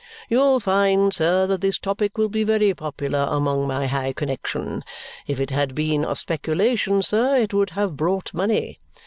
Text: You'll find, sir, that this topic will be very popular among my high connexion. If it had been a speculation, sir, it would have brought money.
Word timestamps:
You'll 0.29 0.59
find, 0.59 1.13
sir, 1.13 1.45
that 1.45 1.61
this 1.61 1.77
topic 1.77 2.17
will 2.17 2.27
be 2.27 2.43
very 2.43 2.73
popular 2.73 3.27
among 3.29 3.67
my 3.67 3.85
high 3.85 4.13
connexion. 4.13 4.83
If 5.27 5.39
it 5.39 5.51
had 5.51 5.75
been 5.75 6.05
a 6.05 6.15
speculation, 6.15 7.03
sir, 7.03 7.35
it 7.35 7.53
would 7.53 7.69
have 7.77 7.97
brought 7.97 8.33
money. 8.33 8.79